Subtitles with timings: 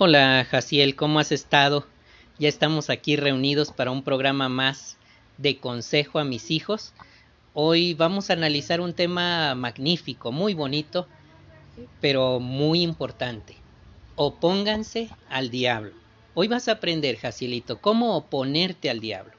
[0.00, 1.84] Hola Jaciel, ¿cómo has estado?
[2.38, 4.96] Ya estamos aquí reunidos para un programa más
[5.38, 6.92] de consejo a mis hijos.
[7.52, 11.08] Hoy vamos a analizar un tema magnífico, muy bonito,
[12.00, 13.56] pero muy importante.
[14.14, 15.90] Opónganse al diablo.
[16.34, 19.32] Hoy vas a aprender, Jacielito, cómo oponerte al diablo.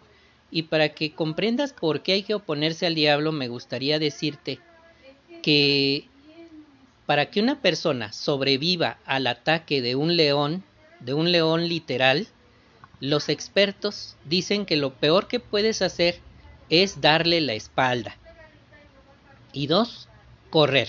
[0.52, 4.60] Y para que comprendas por qué hay que oponerse al diablo, me gustaría decirte
[5.41, 6.10] que
[7.10, 10.64] para que una persona sobreviva al ataque de un león,
[11.00, 12.27] de un león literal,
[13.00, 16.20] los expertos dicen que lo peor que puedes hacer
[16.70, 18.16] es darle la espalda.
[19.53, 20.08] Y dos,
[20.52, 20.88] correr.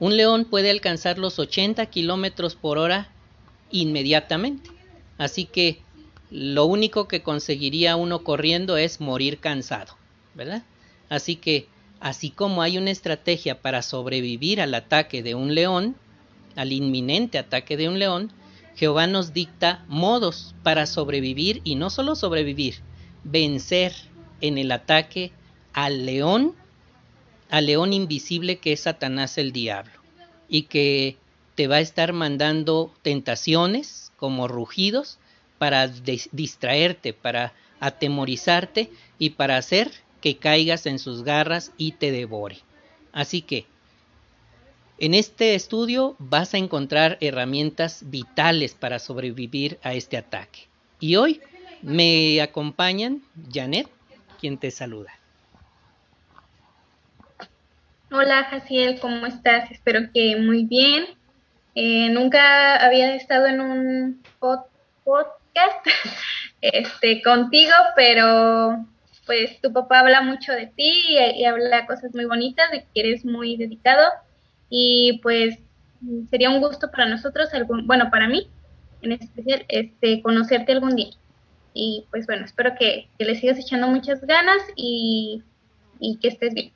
[0.00, 3.08] Un león puede alcanzar los 80 kilómetros por hora
[3.70, 4.68] inmediatamente.
[5.16, 5.80] Así que
[6.30, 9.96] lo único que conseguiría uno corriendo es morir cansado,
[10.34, 10.62] ¿verdad?
[11.08, 11.68] Así que
[12.00, 15.96] Así como hay una estrategia para sobrevivir al ataque de un león,
[16.54, 18.32] al inminente ataque de un león,
[18.76, 22.76] Jehová nos dicta modos para sobrevivir y no solo sobrevivir,
[23.24, 23.94] vencer
[24.40, 25.32] en el ataque
[25.72, 26.54] al león,
[27.50, 29.92] al león invisible que es Satanás el diablo,
[30.48, 31.16] y que
[31.54, 35.18] te va a estar mandando tentaciones como rugidos
[35.58, 39.90] para distraerte, para atemorizarte y para hacer
[40.26, 42.56] que caigas en sus garras y te devore.
[43.12, 43.64] Así que,
[44.98, 50.66] en este estudio vas a encontrar herramientas vitales para sobrevivir a este ataque.
[50.98, 51.40] Y hoy
[51.80, 53.86] me acompañan Janet,
[54.40, 55.12] quien te saluda.
[58.10, 59.70] Hola Jaciel, ¿cómo estás?
[59.70, 61.04] Espero que muy bien.
[61.76, 64.22] Eh, nunca había estado en un
[65.04, 65.86] podcast
[66.60, 68.84] este, contigo, pero
[69.26, 73.24] pues tu papá habla mucho de ti y, habla cosas muy bonitas, de que eres
[73.24, 74.08] muy dedicado
[74.70, 75.58] y pues
[76.30, 78.48] sería un gusto para nosotros, algún, bueno, para mí
[79.02, 81.10] en especial, este, conocerte algún día.
[81.74, 85.42] Y pues bueno, espero que, le sigas echando muchas ganas y,
[86.00, 86.72] y que estés bien.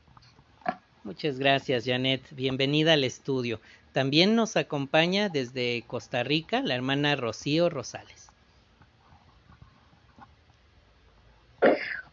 [1.04, 2.22] Muchas gracias, Janet.
[2.32, 3.60] Bienvenida al estudio.
[3.92, 8.28] También nos acompaña desde Costa Rica la hermana Rocío Rosales.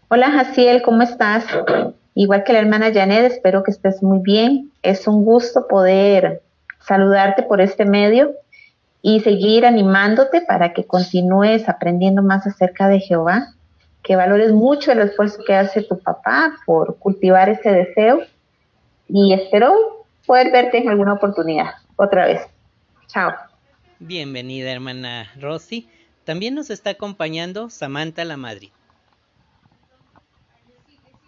[0.09, 1.43] Hola Jaciel, ¿cómo estás?
[2.15, 4.71] Igual que la hermana Janet, espero que estés muy bien.
[4.81, 6.41] Es un gusto poder
[6.79, 8.31] saludarte por este medio
[9.01, 13.53] y seguir animándote para que continúes aprendiendo más acerca de Jehová,
[14.01, 18.21] que valores mucho el esfuerzo que hace tu papá por cultivar ese deseo
[19.09, 22.43] y espero poder verte en alguna oportunidad otra vez.
[23.07, 23.33] Chao.
[23.99, 25.89] Bienvenida hermana Rosy.
[26.23, 28.69] También nos está acompañando Samantha la Madrid.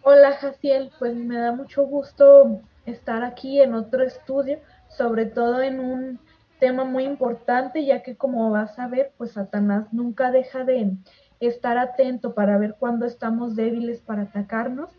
[0.02, 5.82] Hola Jaciel, pues me da mucho gusto estar aquí en otro estudio, sobre todo en
[5.82, 6.20] un
[6.58, 10.94] tema muy importante, ya que como vas a ver, pues Satanás nunca deja de
[11.42, 14.90] estar atento para ver cuándo estamos débiles para atacarnos.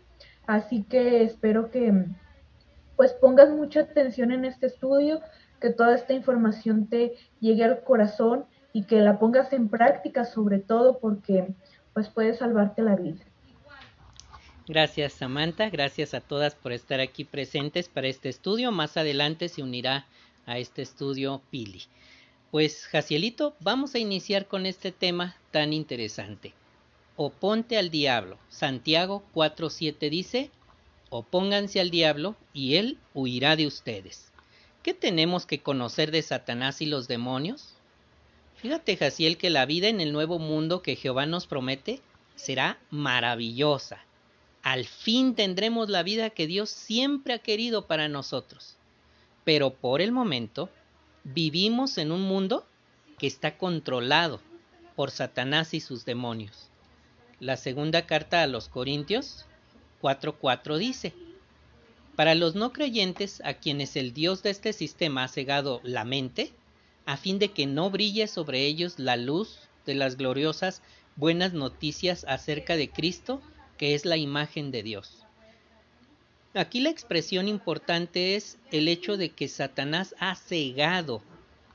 [0.45, 2.05] Así que espero que
[2.95, 5.21] pues pongas mucha atención en este estudio,
[5.59, 10.59] que toda esta información te llegue al corazón y que la pongas en práctica sobre
[10.59, 11.55] todo porque
[11.93, 13.23] pues puede salvarte la vida.
[14.67, 18.71] Gracias Samantha, gracias a todas por estar aquí presentes para este estudio.
[18.71, 20.05] Más adelante se unirá
[20.45, 21.81] a este estudio Pili.
[22.51, 26.53] Pues Jacielito, vamos a iniciar con este tema tan interesante.
[27.15, 28.37] Oponte al diablo.
[28.49, 30.51] Santiago 4.7 dice,
[31.09, 34.31] opónganse al diablo y él huirá de ustedes.
[34.83, 37.73] ¿Qué tenemos que conocer de Satanás y los demonios?
[38.57, 41.99] Fíjate, Jaciel, que la vida en el nuevo mundo que Jehová nos promete
[42.35, 44.05] será maravillosa
[44.63, 48.77] al fin tendremos la vida que Dios siempre ha querido para nosotros.
[49.43, 50.69] Pero por el momento
[51.23, 52.65] vivimos en un mundo
[53.17, 54.39] que está controlado
[54.95, 56.69] por Satanás y sus demonios.
[57.39, 59.45] La segunda carta a los Corintios
[60.01, 61.13] 4:4 dice,
[62.15, 66.51] Para los no creyentes a quienes el Dios de este sistema ha cegado la mente,
[67.05, 69.57] a fin de que no brille sobre ellos la luz
[69.87, 70.83] de las gloriosas
[71.15, 73.41] buenas noticias acerca de Cristo,
[73.81, 75.25] que es la imagen de Dios.
[76.53, 81.23] Aquí la expresión importante es el hecho de que Satanás ha cegado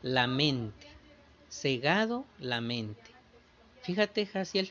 [0.02, 0.86] la mente,
[1.50, 3.10] cegado la mente.
[3.82, 4.70] Fíjate, Jaciel,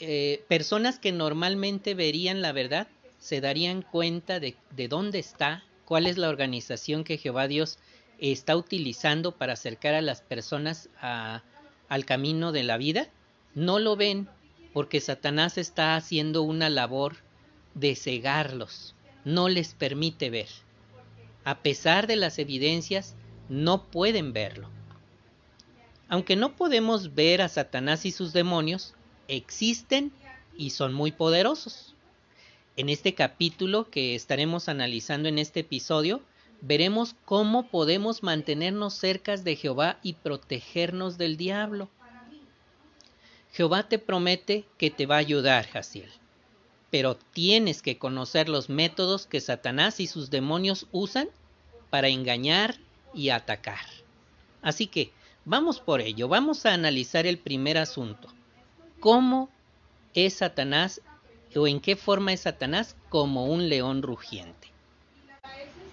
[0.00, 2.88] eh, personas que normalmente verían la verdad
[3.18, 7.78] se darían cuenta de, de dónde está, cuál es la organización que Jehová Dios
[8.16, 13.10] está utilizando para acercar a las personas al camino de la vida,
[13.54, 14.30] no lo ven
[14.72, 17.16] porque Satanás está haciendo una labor
[17.74, 20.48] de cegarlos, no les permite ver.
[21.44, 23.14] A pesar de las evidencias,
[23.48, 24.68] no pueden verlo.
[26.08, 28.94] Aunque no podemos ver a Satanás y sus demonios,
[29.28, 30.12] existen
[30.56, 31.94] y son muy poderosos.
[32.76, 36.22] En este capítulo que estaremos analizando en este episodio,
[36.60, 41.90] veremos cómo podemos mantenernos cerca de Jehová y protegernos del diablo.
[43.52, 46.10] Jehová te promete que te va a ayudar, Jaciel,
[46.90, 51.28] pero tienes que conocer los métodos que Satanás y sus demonios usan
[51.90, 52.76] para engañar
[53.14, 53.86] y atacar.
[54.62, 55.12] Así que,
[55.44, 58.28] Vamos por ello, vamos a analizar el primer asunto.
[59.00, 59.48] ¿Cómo
[60.14, 61.00] es Satanás
[61.56, 64.68] o en qué forma es Satanás como un león rugiente?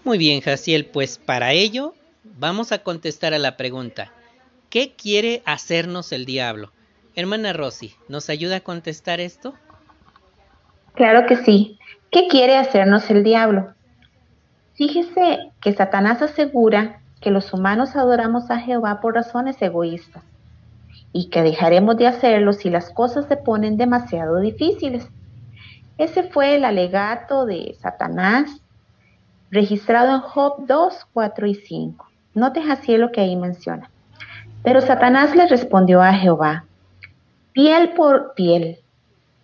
[0.03, 4.13] Muy bien, Jaciel, pues para ello vamos a contestar a la pregunta,
[4.69, 6.71] ¿qué quiere hacernos el diablo?
[7.19, 9.53] Hermana Rosy, ¿nos ayuda a contestar esto?
[10.93, 11.77] Claro que sí.
[12.11, 13.73] ¿Qué quiere hacernos el diablo?
[14.75, 20.23] Fíjese que Satanás asegura que los humanos adoramos a Jehová por razones egoístas
[21.11, 25.05] y que dejaremos de hacerlo si las cosas se ponen demasiado difíciles.
[25.97, 28.61] Ese fue el alegato de Satanás
[29.51, 32.07] registrado en Job 2, 4 y 5.
[32.35, 33.89] Note así lo que ahí menciona.
[34.63, 36.63] Pero Satanás le respondió a Jehová,
[37.59, 38.79] piel por piel,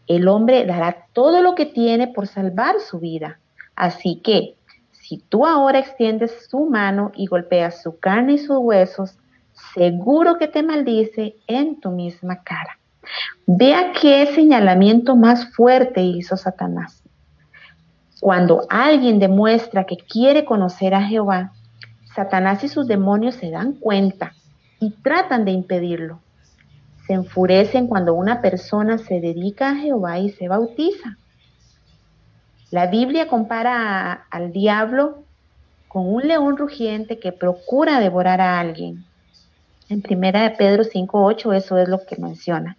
[0.07, 3.39] el hombre dará todo lo que tiene por salvar su vida.
[3.75, 4.55] Así que,
[4.93, 9.17] si tú ahora extiendes su mano y golpeas su carne y sus huesos,
[9.73, 12.79] seguro que te maldice en tu misma cara.
[13.47, 17.03] Vea qué señalamiento más fuerte hizo Satanás.
[18.21, 21.51] Cuando alguien demuestra que quiere conocer a Jehová,
[22.15, 24.31] Satanás y sus demonios se dan cuenta
[24.79, 26.21] y tratan de impedirlo.
[27.07, 31.17] Se enfurecen cuando una persona se dedica a Jehová y se bautiza.
[32.71, 35.23] La Biblia compara al diablo
[35.87, 39.05] con un león rugiente que procura devorar a alguien.
[39.87, 42.75] En primera de Pedro 5.8 eso es lo que menciona.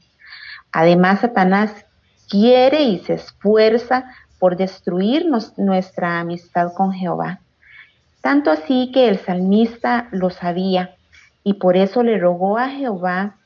[0.73, 1.87] Además, Satanás
[2.29, 7.41] quiere y se esfuerza por destruirnos nuestra amistad con Jehová.
[8.21, 10.97] Tanto así que el salmista lo sabía
[11.45, 13.37] y por eso le rogó a Jehová,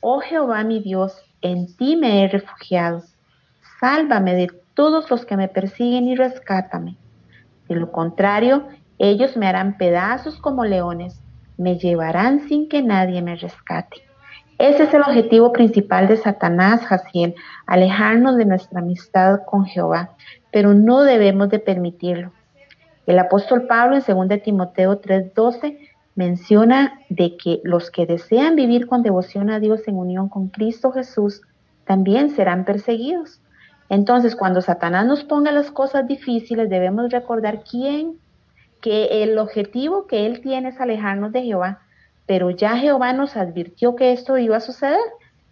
[0.00, 3.02] oh Jehová mi Dios, en ti me he refugiado,
[3.78, 6.96] sálvame de todos los que me persiguen y rescátame.
[7.68, 8.66] De lo contrario,
[8.98, 11.22] ellos me harán pedazos como leones,
[11.56, 14.02] me llevarán sin que nadie me rescate.
[14.58, 17.34] Ese es el objetivo principal de Satanás, Jaciel,
[17.66, 20.10] alejarnos de nuestra amistad con Jehová,
[20.52, 22.32] pero no debemos de permitirlo.
[23.06, 25.78] El apóstol Pablo en 2 Timoteo 3:12
[26.20, 30.92] menciona de que los que desean vivir con devoción a Dios en unión con Cristo
[30.92, 31.40] Jesús
[31.86, 33.40] también serán perseguidos.
[33.88, 38.18] Entonces, cuando Satanás nos ponga las cosas difíciles, debemos recordar quién,
[38.82, 41.80] que el objetivo que él tiene es alejarnos de Jehová,
[42.26, 45.00] pero ya Jehová nos advirtió que esto iba a suceder.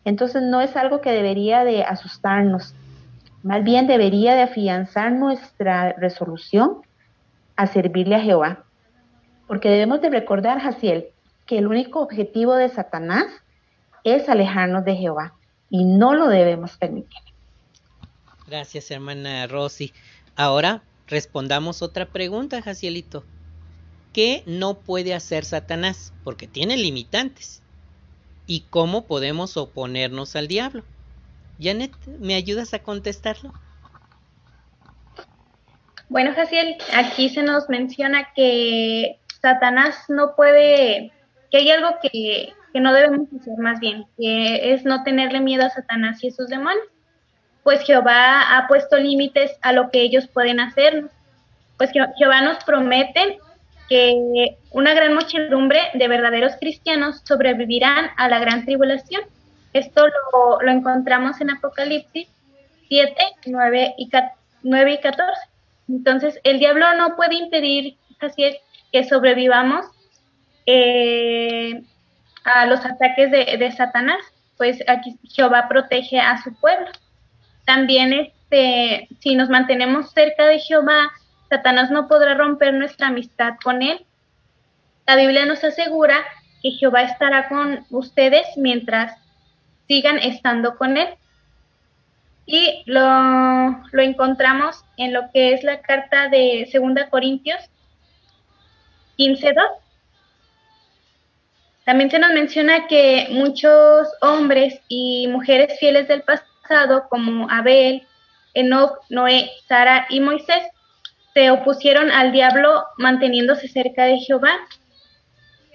[0.05, 2.75] Entonces no es algo que debería de asustarnos,
[3.43, 6.82] más bien debería de afianzar nuestra resolución
[7.56, 8.68] a servirle a Jehová.
[9.48, 11.08] Porque debemos de recordar, Jaciel,
[11.46, 13.26] que el único objetivo de Satanás
[14.04, 15.34] es alejarnos de Jehová
[15.70, 17.18] y no lo debemos permitir.
[18.46, 19.92] Gracias, hermana Rosy.
[20.36, 23.24] Ahora respondamos otra pregunta, Jacielito.
[24.12, 26.12] ¿Qué no puede hacer Satanás?
[26.24, 27.62] Porque tiene limitantes.
[28.46, 30.84] ¿Y cómo podemos oponernos al diablo?
[31.60, 33.52] Janet, ¿me ayudas a contestarlo?
[36.08, 41.12] Bueno, Jaciel, aquí se nos menciona que Satanás no puede,
[41.50, 45.64] que hay algo que, que no debemos hacer más bien, que es no tenerle miedo
[45.64, 46.86] a Satanás y a sus demonios
[47.68, 51.10] pues Jehová ha puesto límites a lo que ellos pueden hacer.
[51.76, 53.40] Pues Jehová nos promete
[53.90, 59.20] que una gran muchedumbre de verdaderos cristianos sobrevivirán a la gran tribulación.
[59.74, 60.06] Esto
[60.62, 62.28] lo, encontramos en Apocalipsis
[62.88, 63.14] 7,
[63.44, 64.10] 9 y,
[64.62, 65.40] 9 y 14.
[65.90, 68.44] Entonces, el diablo no puede impedir así
[68.92, 69.86] que sobrevivamos
[70.66, 71.82] eh,
[72.44, 74.18] a los ataques de, de Satanás,
[74.56, 76.88] pues aquí Jehová protege a su pueblo.
[77.64, 81.10] También este, si nos mantenemos cerca de Jehová,
[81.48, 84.04] Satanás no podrá romper nuestra amistad con él.
[85.06, 86.24] La Biblia nos asegura
[86.62, 89.16] que Jehová estará con ustedes mientras
[89.86, 91.08] sigan estando con él.
[92.46, 97.70] Y lo, lo encontramos en lo que es la carta de 2 Corintios
[99.19, 99.55] 15.2.
[101.84, 108.06] También se nos menciona que muchos hombres y mujeres fieles del pasado como Abel,
[108.55, 110.63] Enoch, Noé, Sara y Moisés
[111.34, 114.51] se opusieron al diablo manteniéndose cerca de Jehová.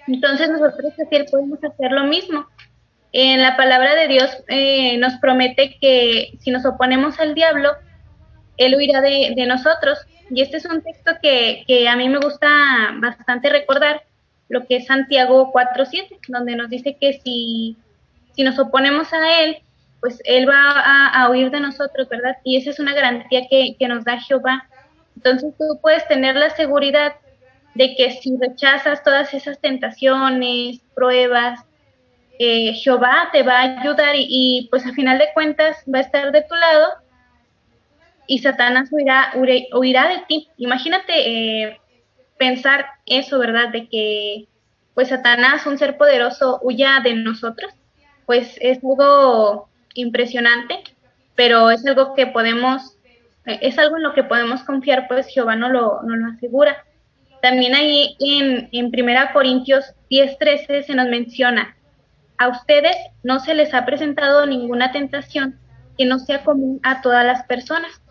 [0.08, 2.46] Entonces nosotros así podemos hacer lo mismo.
[3.12, 7.72] En la palabra de Dios eh, nos promete que si nos oponemos al diablo,
[8.58, 10.00] él huirá de, nosotros.
[10.30, 12.48] Y este es un texto que, que, a mí me gusta
[13.00, 14.04] bastante recordar,
[14.50, 17.78] lo que es Santiago 4.7, donde nos dice que si,
[18.36, 19.58] si nos oponemos a Él,
[20.00, 22.38] pues Él va a, huir de nosotros, ¿verdad?
[22.44, 24.68] Y esa es una garantía que, que nos da Jehová.
[25.16, 27.14] Entonces tú puedes tener la seguridad
[27.76, 31.60] de que si rechazas todas esas tentaciones, pruebas,
[32.38, 36.02] eh, Jehová te va a ayudar y, y, pues a final de cuentas va a
[36.02, 37.03] estar de tu lado
[38.28, 39.34] y Satanás huirá,
[39.74, 40.48] huirá de ti.
[40.58, 41.80] Imagínate eh,
[42.38, 43.70] pensar eso, ¿verdad?
[43.70, 44.48] De que
[44.94, 47.74] pues Satanás, un ser poderoso, huya de nosotros,
[48.26, 50.84] pues es algo impresionante,
[51.36, 52.98] pero es algo que podemos,
[53.46, 56.86] es algo en lo que podemos confiar, pues Jehová no lo, lo asegura.
[57.42, 61.76] También ahí en, en 1 Corintios 10:13 se nos menciona,
[62.38, 65.60] a ustedes no se les ha presentado ninguna tentación
[65.98, 68.02] que no sea común a todas las personas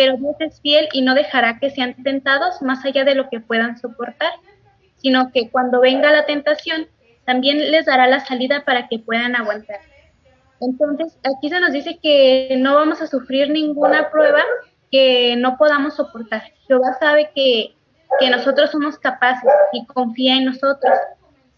[0.00, 3.38] pero Dios es fiel y no dejará que sean tentados más allá de lo que
[3.38, 4.32] puedan soportar,
[4.96, 6.86] sino que cuando venga la tentación,
[7.26, 9.80] también les dará la salida para que puedan aguantar.
[10.58, 14.40] Entonces, aquí se nos dice que no vamos a sufrir ninguna prueba
[14.90, 16.44] que no podamos soportar.
[16.66, 17.74] Jehová sabe que,
[18.20, 20.98] que nosotros somos capaces y confía en nosotros.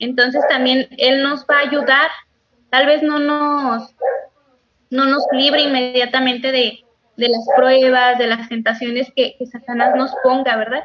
[0.00, 2.11] Entonces también Él nos va a ayudar.
[2.70, 3.94] Tal vez no nos,
[4.90, 6.84] no nos libre inmediatamente de,
[7.16, 10.85] de las pruebas, de las tentaciones que, Satanás nos ponga, ¿verdad?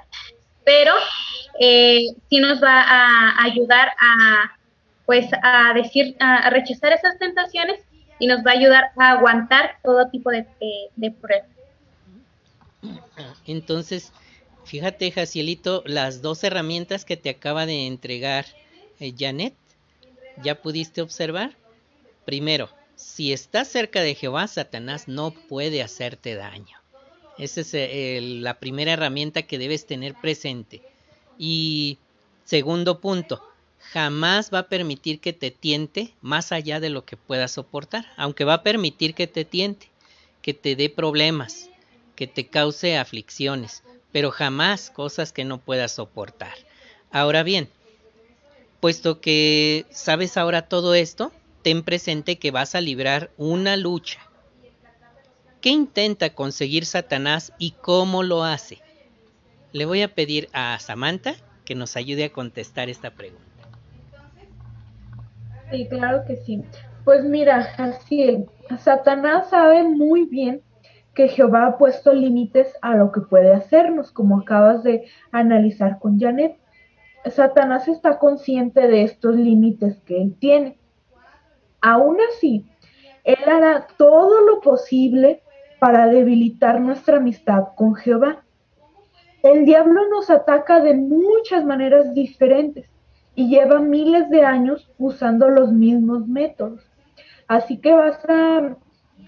[0.63, 0.93] Pero
[1.59, 4.57] eh, sí nos va a ayudar a,
[5.05, 7.79] pues, a decir, a rechazar esas tentaciones
[8.19, 10.45] y nos va a ayudar a aguantar todo tipo de,
[11.21, 11.49] pruebas.
[13.45, 14.11] Entonces,
[14.65, 18.45] fíjate, Jacielito, las dos herramientas que te acaba de entregar
[18.99, 19.53] eh, Janet,
[20.43, 21.51] ¿ya pudiste observar?
[22.25, 26.77] Primero, si estás cerca de Jehová, Satanás no puede hacerte daño.
[27.37, 30.81] Esa es eh, la primera herramienta que debes tener presente.
[31.37, 31.99] Y
[32.43, 33.41] segundo punto,
[33.91, 38.43] jamás va a permitir que te tiente más allá de lo que puedas soportar, aunque
[38.43, 39.89] va a permitir que te tiente,
[40.41, 41.69] que te dé problemas,
[42.15, 46.55] que te cause aflicciones, pero jamás cosas que no puedas soportar.
[47.11, 47.69] Ahora bien,
[48.79, 51.31] puesto que sabes ahora todo esto,
[51.67, 54.21] ten presente que vas a librar una lucha.
[55.59, 58.77] ¿Qué intenta conseguir Satanás y cómo lo hace?
[59.73, 61.33] Le voy a pedir a Samantha
[61.65, 63.43] que nos ayude a contestar esta pregunta.
[65.69, 66.63] Sí, claro que sí.
[67.03, 68.45] Pues mira, así
[68.79, 70.61] Satanás sabe muy bien
[71.15, 76.17] que Jehová ha puesto límites a lo que puede hacernos, como acabas de analizar con
[76.17, 76.55] Janet.
[77.25, 80.77] Satanás está consciente de estos límites que él tiene.
[81.81, 82.65] Aún así,
[83.23, 85.41] Él hará todo lo posible
[85.79, 88.43] para debilitar nuestra amistad con Jehová.
[89.43, 92.89] El diablo nos ataca de muchas maneras diferentes
[93.35, 96.89] y lleva miles de años usando los mismos métodos.
[97.47, 98.75] Así que vas a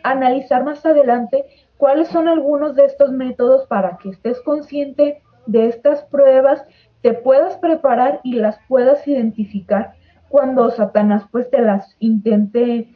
[0.03, 1.46] analizar más adelante
[1.77, 6.63] cuáles son algunos de estos métodos para que estés consciente de estas pruebas,
[7.01, 9.94] te puedas preparar y las puedas identificar
[10.29, 12.88] cuando Satanás pues te las intente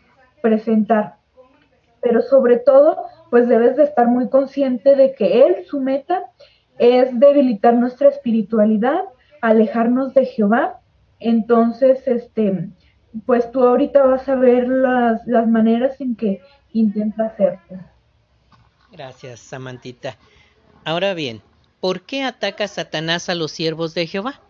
[0.42, 1.18] presentar.
[2.02, 2.98] Pero sobre todo,
[3.30, 6.24] pues debes de estar muy consciente de que él, su meta,
[6.78, 9.02] es debilitar nuestra espiritualidad,
[9.42, 10.80] alejarnos de Jehová.
[11.20, 12.70] Entonces, este,
[13.26, 16.42] pues tú ahorita vas a ver las, las maneras en que
[16.74, 17.80] intenta hacerte.
[18.92, 20.18] Gracias, Samantita.
[20.86, 21.42] Ahora bien,
[21.80, 24.42] ¿por qué ataca Satanás a los siervos de Jehová?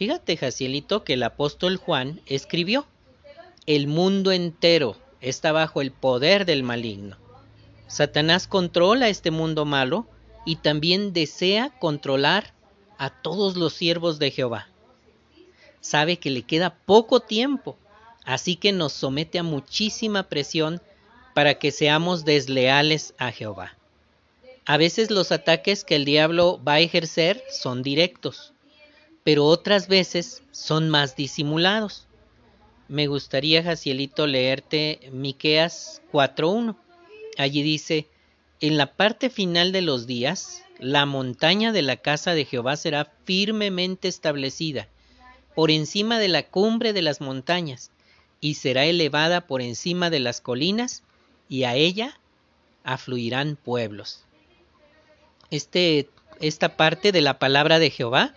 [0.00, 2.86] Fíjate, Jacielito, que el apóstol Juan escribió,
[3.66, 7.18] el mundo entero está bajo el poder del maligno.
[7.86, 10.06] Satanás controla este mundo malo
[10.46, 12.54] y también desea controlar
[12.96, 14.68] a todos los siervos de Jehová.
[15.82, 17.76] Sabe que le queda poco tiempo,
[18.24, 20.80] así que nos somete a muchísima presión
[21.34, 23.76] para que seamos desleales a Jehová.
[24.64, 28.54] A veces los ataques que el diablo va a ejercer son directos,
[29.24, 32.06] pero otras veces son más disimulados.
[32.88, 36.76] Me gustaría, Jacielito, leerte Miqueas 4.1.
[37.38, 38.08] Allí dice,
[38.60, 43.12] en la parte final de los días, la montaña de la casa de Jehová será
[43.24, 44.88] firmemente establecida
[45.54, 47.90] por encima de la cumbre de las montañas,
[48.40, 51.02] y será elevada por encima de las colinas,
[51.48, 52.18] y a ella
[52.84, 54.24] afluirán pueblos.
[55.50, 56.08] Este,
[56.40, 58.34] esta parte de la palabra de Jehová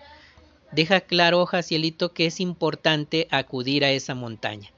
[0.73, 4.71] deja claro, Jacielito, que es importante acudir a esa montaña.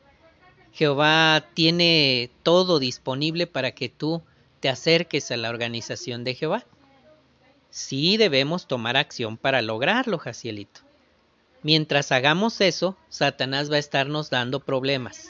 [0.72, 4.22] Jehová tiene todo disponible para que tú
[4.60, 6.66] te acerques a la organización de Jehová.
[7.70, 10.82] Sí debemos tomar acción para lograrlo, Jacielito.
[11.64, 15.30] Mientras hagamos eso, Satanás va a estarnos dando problemas.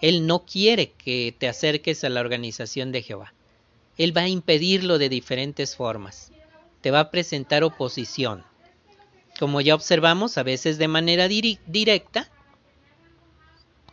[0.00, 3.32] Él no quiere que te acerques a la organización de Jehová.
[3.96, 6.32] Él va a impedirlo de diferentes formas.
[6.80, 8.44] Te va a presentar oposición.
[9.42, 12.28] Como ya observamos, a veces de manera directa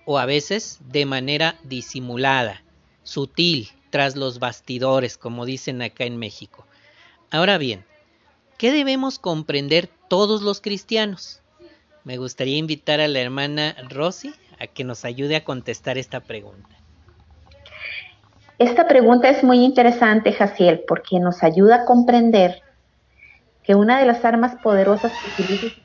[0.05, 2.61] o a veces de manera disimulada,
[3.01, 6.67] sutil, tras los bastidores, como dicen acá en México.
[7.31, 7.83] Ahora bien,
[8.59, 11.41] ¿qué debemos comprender todos los cristianos?
[12.03, 16.77] Me gustaría invitar a la hermana Rosy a que nos ayude a contestar esta pregunta.
[18.59, 22.61] Esta pregunta es muy interesante, Jaciel, porque nos ayuda a comprender
[23.63, 25.75] que una de las armas poderosas que utiliza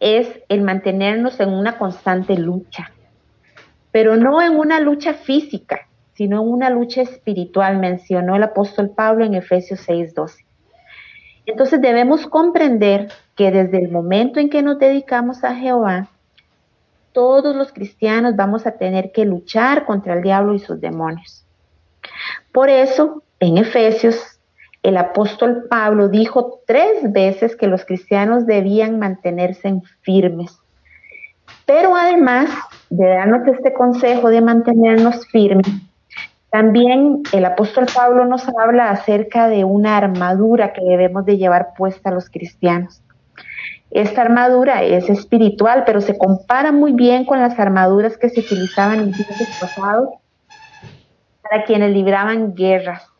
[0.00, 2.90] es el mantenernos en una constante lucha,
[3.90, 9.24] pero no en una lucha física, sino en una lucha espiritual, mencionó el apóstol Pablo
[9.24, 10.44] en Efesios 6:12.
[11.46, 16.08] Entonces debemos comprender que desde el momento en que nos dedicamos a Jehová,
[17.12, 21.46] todos los cristianos vamos a tener que luchar contra el diablo y sus demonios.
[22.52, 24.35] Por eso, en Efesios,
[24.86, 30.60] el apóstol Pablo dijo tres veces que los cristianos debían mantenerse en firmes.
[31.66, 32.50] Pero además
[32.88, 35.66] de darnos este consejo de mantenernos firmes,
[36.50, 42.10] también el apóstol Pablo nos habla acerca de una armadura que debemos de llevar puesta
[42.10, 43.02] a los cristianos.
[43.90, 49.00] Esta armadura es espiritual, pero se compara muy bien con las armaduras que se utilizaban
[49.00, 50.10] en tiempos pasados
[51.42, 53.15] para quienes libraban guerras.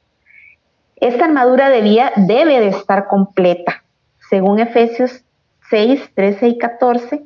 [0.97, 3.85] Esta armadura debía, debe de estar completa.
[4.31, 5.23] Según Efesios
[5.69, 7.23] 6, 13 y 14,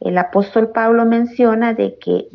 [0.00, 2.26] el apóstol Pablo menciona de que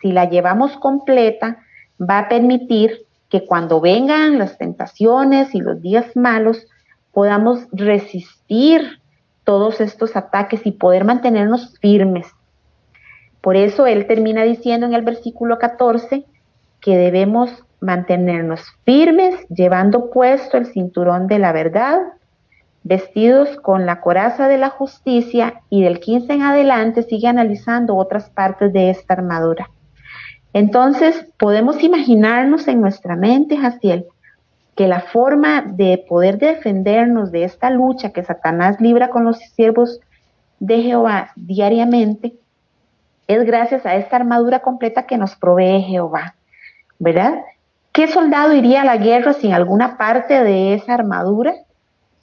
[0.00, 1.58] si la llevamos completa,
[2.00, 6.66] va a permitir que cuando vengan las tentaciones y los días malos,
[7.12, 9.00] podamos resistir
[9.44, 12.26] todos estos ataques y poder mantenernos firmes.
[13.40, 16.24] Por eso él termina diciendo en el versículo 14
[16.80, 21.98] que debemos mantenernos firmes, llevando puesto el cinturón de la verdad,
[22.82, 28.30] vestidos con la coraza de la justicia y del 15 en adelante sigue analizando otras
[28.30, 29.70] partes de esta armadura.
[30.52, 34.06] Entonces, podemos imaginarnos en nuestra mente, Jaciel,
[34.74, 40.00] que la forma de poder defendernos de esta lucha que Satanás libra con los siervos
[40.58, 42.34] de Jehová diariamente
[43.28, 46.34] es gracias a esta armadura completa que nos provee Jehová,
[46.98, 47.42] ¿verdad?
[47.92, 51.54] ¿Qué soldado iría a la guerra sin alguna parte de esa armadura?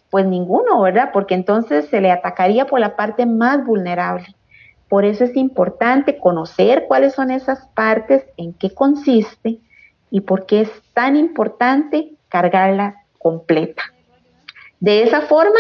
[0.10, 1.10] Pues ninguno, ¿verdad?
[1.12, 4.28] Porque entonces se le atacaría por la parte más vulnerable.
[4.88, 9.60] Por eso es importante conocer cuáles son esas partes, en qué consiste
[10.10, 13.84] y por qué es tan importante cargarla completa.
[14.80, 15.60] De esa forma,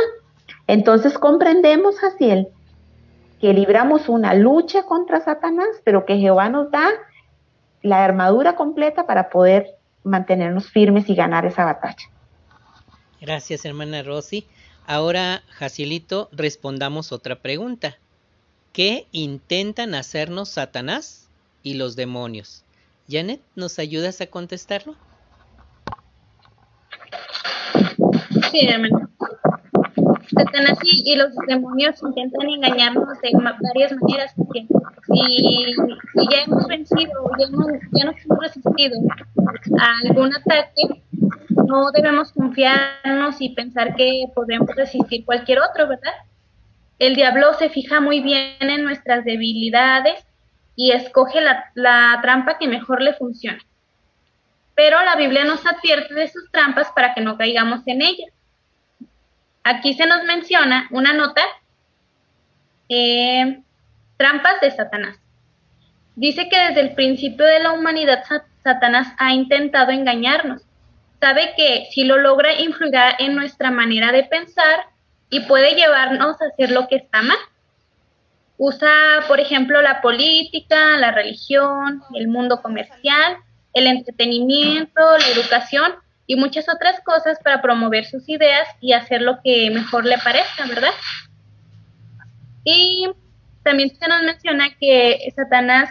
[0.67, 2.48] entonces comprendemos, Jaciel,
[3.41, 6.88] que libramos una lucha contra Satanás, pero que Jehová nos da
[7.82, 9.77] la armadura completa para poder
[10.08, 12.10] mantenernos firmes y ganar esa batalla.
[13.20, 14.48] Gracias, hermana Rosy.
[14.86, 17.98] Ahora, Jacielito, respondamos otra pregunta.
[18.74, 21.30] ¿Qué intentan hacernos Satanás
[21.63, 22.63] y los demonios?
[23.10, 24.96] Janet, ¿nos ayudas a contestarlo?
[28.52, 29.07] Sí, hermano.
[30.34, 34.34] Satanás y, los demonios intentan engañarnos de varias maneras.
[34.36, 34.68] Porque
[35.13, 35.76] si,
[36.30, 37.48] ya hemos vencido, ya,
[37.94, 39.00] ya nos hemos resistido
[39.80, 41.04] a algún ataque,
[41.68, 46.13] no debemos confiarnos y pensar que podemos resistir cualquier otro, ¿verdad?
[47.00, 50.26] El diablo se fija muy bien en nuestras debilidades
[50.76, 53.60] y escoge la, trampa que mejor le funciona.
[54.76, 58.32] Pero la Biblia nos advierte de sus trampas para que no caigamos en ellas.
[59.63, 61.41] Aquí se nos menciona una nota,
[62.89, 63.62] eh,
[64.17, 65.17] trampas de Satanás.
[66.15, 68.24] Dice que desde el principio de la humanidad
[68.63, 70.63] Satanás ha intentado engañarnos.
[71.20, 74.88] Sabe que si lo logra influir en nuestra manera de pensar,
[75.30, 77.38] y puede llevarnos a hacer lo que está mal.
[78.58, 83.38] Usa, por ejemplo, la política, la religión, el mundo comercial,
[83.74, 85.93] el entretenimiento, la educación
[86.28, 90.68] y muchas otras cosas para promover sus ideas y hacer lo que mejor le parezca,
[90.68, 90.92] ¿verdad?
[92.63, 93.10] Y
[93.63, 95.90] también se nos menciona que Satanás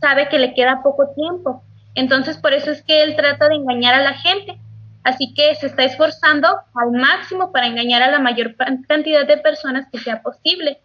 [0.00, 1.62] sabe que le queda poco tiempo,
[1.94, 4.58] entonces por eso es que él trata de engañar a la gente
[5.04, 8.56] Así que se está esforzando al máximo para engañar a la mayor
[8.88, 10.80] cantidad de personas que sea posible.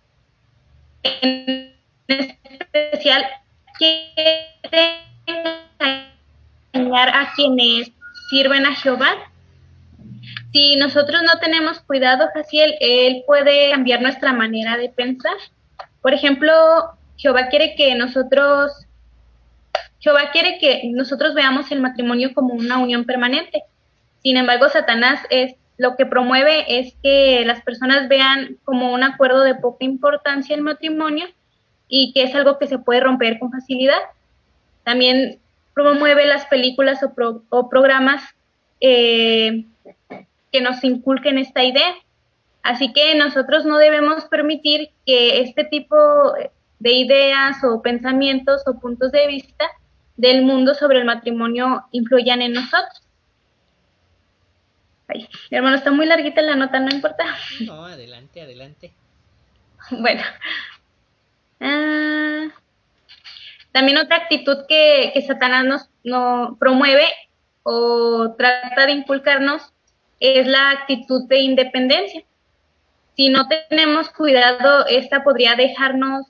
[1.04, 1.74] En
[2.50, 3.24] especial,
[3.78, 4.50] quiere
[6.74, 7.92] engañar a quienes
[8.30, 9.12] sirven a Jehová.
[10.52, 15.36] Si nosotros no tenemos cuidado, Jaciel, Él puede cambiar nuestra manera de pensar.
[16.02, 16.54] Por ejemplo,
[17.18, 18.72] Jehová quiere que nosotros,
[20.00, 23.64] Jehová quiere que nosotros veamos el matrimonio como una unión permanente.
[24.24, 29.42] Sin embargo, Satanás es lo que promueve es que las personas vean como un acuerdo
[29.44, 31.26] de poca importancia el matrimonio
[31.88, 34.00] y que es algo que se puede romper con facilidad.
[34.84, 35.40] También
[35.84, 37.00] promueve las películas
[37.50, 38.22] o, programas
[38.82, 39.66] eh,
[40.52, 41.96] que nos inculquen esta idea.
[42.64, 45.96] Así que nosotros no debemos permitir que este tipo
[46.80, 49.66] de ideas o pensamientos o puntos de vista
[50.18, 53.02] del mundo sobre el matrimonio influyan en nosotros.
[55.08, 57.24] Ay, hermano, está muy larguita la nota, no importa.
[57.62, 58.94] No, adelante, adelante.
[59.92, 60.22] Bueno.
[61.62, 62.48] Ah,
[63.80, 67.08] también otra actitud que, que Satanás nos no, promueve
[67.64, 69.74] o trata de inculcarnos
[70.20, 72.26] es la actitud de independencia.
[73.16, 76.28] Si no tenemos cuidado, esta podría dejarnos,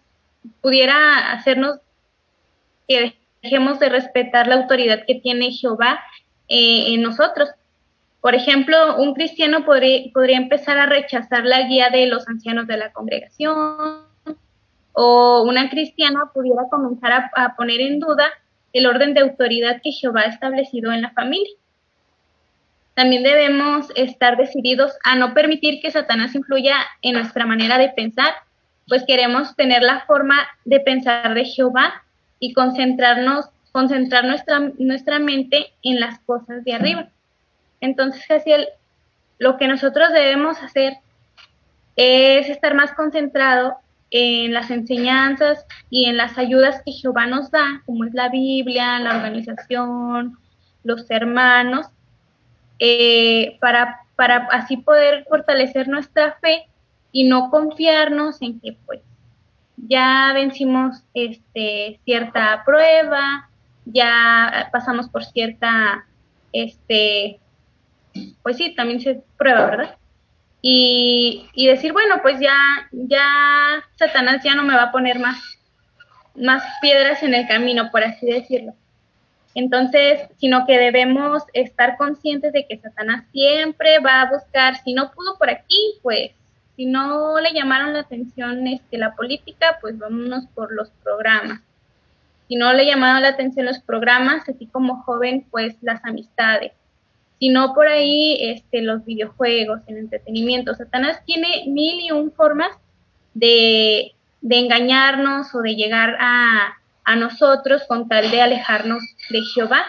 [0.61, 1.79] pudiera hacernos
[2.87, 5.99] que dejemos de respetar la autoridad que tiene Jehová
[6.49, 7.49] eh, en nosotros.
[8.21, 12.77] Por ejemplo, un cristiano podría, podría empezar a rechazar la guía de los ancianos de
[12.77, 14.07] la congregación,
[14.93, 18.29] o una cristiana pudiera comenzar a, poner en duda
[18.73, 21.55] el orden de autoridad que Jehová ha establecido en la familia.
[22.95, 28.33] También debemos estar decididos a no permitir que Satanás influya en nuestra manera de pensar,
[28.87, 32.03] pues queremos tener la forma de pensar de Jehová
[32.39, 37.09] y concentrarnos, concentrar nuestra, nuestra mente en las cosas de arriba.
[37.79, 38.67] Entonces, Jaciel,
[39.37, 40.97] lo que nosotros debemos hacer
[41.95, 43.77] es estar más concentrado
[44.11, 48.99] en las enseñanzas y en las ayudas que Jehová nos da, como es la Biblia,
[48.99, 50.37] la organización,
[50.83, 51.87] los hermanos,
[52.79, 56.67] eh, para, para así poder fortalecer nuestra fe
[57.11, 59.01] y no confiarnos en que pues
[59.77, 63.49] ya vencimos este, cierta prueba,
[63.85, 66.05] ya pasamos por cierta,
[66.51, 67.39] este,
[68.43, 69.98] pues sí, también se prueba, ¿verdad?
[70.61, 72.57] Y, y decir, bueno, pues ya,
[72.91, 75.37] ya Satanás ya no me va a poner más,
[76.35, 78.73] más piedras en el camino, por así decirlo.
[79.55, 85.11] Entonces, sino que debemos estar conscientes de que Satanás siempre va a buscar, si no
[85.11, 86.31] pudo por aquí, pues
[86.75, 91.61] si no le llamaron la atención este, la política, pues vámonos por los programas.
[92.47, 96.71] Si no le llamaron la atención los programas, así como joven, pues las amistades
[97.39, 100.75] sino por ahí este, los videojuegos, el entretenimiento.
[100.75, 102.71] Satanás tiene mil y un formas
[103.33, 109.83] de, engañarnos o de llegar a, a nosotros con tal de alejarnos de Jehová.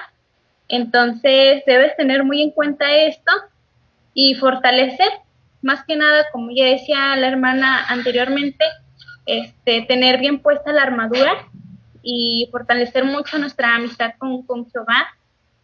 [0.68, 3.32] Entonces debes tener muy en cuenta esto
[4.14, 5.08] y fortalecer,
[5.62, 8.64] más que nada, como ya decía la hermana anteriormente,
[9.26, 11.32] este, tener bien puesta la armadura
[12.02, 15.08] y fortalecer mucho nuestra amistad con, con Jehová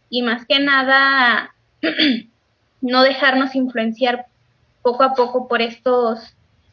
[0.09, 1.53] y más que nada
[2.81, 4.27] no dejarnos influenciar
[4.81, 6.19] poco a poco por estos,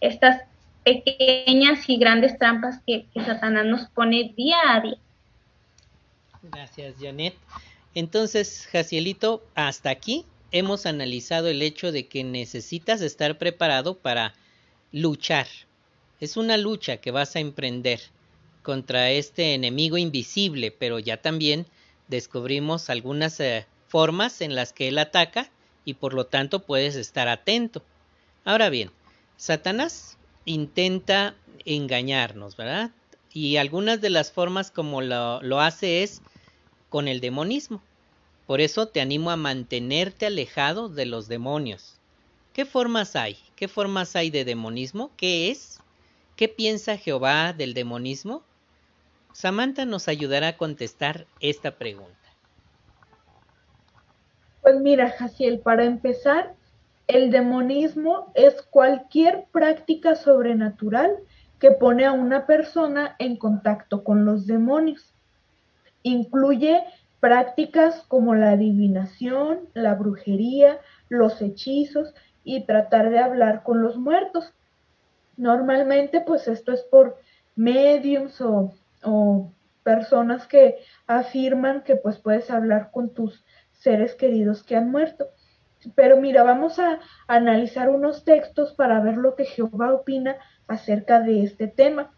[0.01, 0.43] estas
[0.85, 4.99] pequeñas y grandes trampas que, Satanás nos pone día a día.
[6.43, 7.35] Gracias, Janet.
[7.95, 14.35] Entonces, Jacielito, hasta aquí hemos analizado el hecho de que necesitas estar preparado para
[14.93, 15.47] luchar.
[16.21, 18.01] Es una lucha que vas a emprender
[18.63, 21.67] contra este enemigo invisible, pero ya también
[22.09, 25.49] descubrimos algunas eh, formas en las que él ataca
[25.85, 27.81] y por lo tanto puedes estar atento.
[28.45, 28.91] Ahora bien,
[29.37, 32.91] Satanás intenta engañarnos, ¿verdad?
[33.33, 36.23] Y algunas de las formas como lo, hace es
[36.89, 37.81] con el demonismo.
[38.49, 42.01] Por eso te animo a mantenerte alejado de los demonios.
[42.53, 43.39] ¿Qué formas hay?
[43.55, 45.13] ¿Qué formas hay de demonismo?
[45.17, 45.79] ¿Qué es?
[46.35, 48.43] ¿Qué piensa Jehová del demonismo?
[49.33, 52.24] Samantha nos ayudará a contestar esta pregunta.
[54.65, 56.55] Pues mira, Jaciel, para empezar,
[57.07, 61.19] el demonismo es cualquier práctica sobrenatural
[61.59, 65.13] que pone a una persona en contacto con los demonios.
[66.03, 66.83] Incluye
[67.21, 70.79] prácticas como la adivinación, la brujería,
[71.11, 74.55] los hechizos y tratar de hablar con los muertos.
[75.37, 77.19] Normalmente pues esto es por
[77.55, 78.73] mediums o,
[79.03, 83.45] o personas que afirman que pues puedes hablar con tus
[83.85, 85.29] seres queridos que han muerto.
[85.95, 91.45] Pero mira, vamos a analizar unos textos para ver lo que Jehová opina acerca de
[91.45, 92.11] este tema.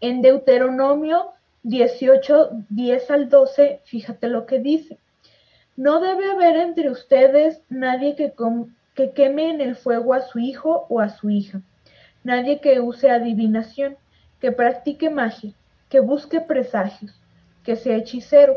[0.00, 1.32] En Deuteronomio
[1.64, 4.98] 18, 10 al 12, fíjate lo que dice.
[5.76, 8.32] No debe haber entre ustedes nadie que,
[8.94, 11.60] que queme en el fuego a su hijo o a su hija,
[12.22, 13.96] nadie que use adivinación,
[14.40, 15.52] que practique magia,
[15.88, 17.12] que busque presagios,
[17.64, 18.56] que sea hechicero,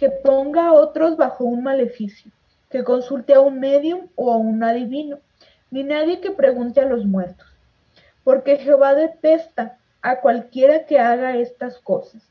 [0.00, 2.32] que ponga a otros bajo un maleficio,
[2.70, 5.18] que consulte a un medium o a un adivino,
[5.70, 7.46] ni nadie que pregunte a los muertos,
[8.24, 12.22] porque Jehová detesta a cualquiera que haga estas cosas,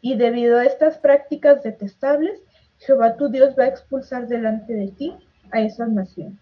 [0.00, 2.40] y debido a estas prácticas detestables,
[2.80, 5.14] Jehová tu Dios va a expulsar delante de ti
[5.52, 6.40] a esas naciones.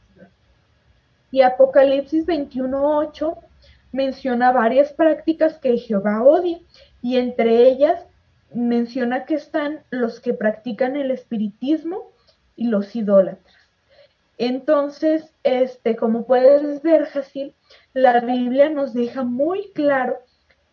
[1.30, 3.36] Y Apocalipsis 21.8
[3.92, 6.58] menciona varias prácticas que Jehová odia,
[7.02, 8.06] y entre ellas
[8.54, 12.10] menciona que están los que practican el espiritismo
[12.56, 13.54] y los idólatras.
[14.38, 17.54] Entonces, este, como puedes ver, Jasil,
[17.92, 20.18] la Biblia nos deja muy claro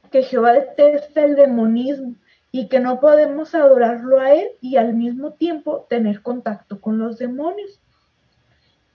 [0.09, 2.15] que Jehová detesta el demonismo
[2.51, 7.17] y que no podemos adorarlo a él y al mismo tiempo tener contacto con los
[7.17, 7.79] demonios.